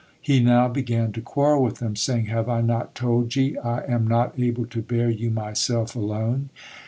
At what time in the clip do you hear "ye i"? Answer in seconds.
3.35-3.83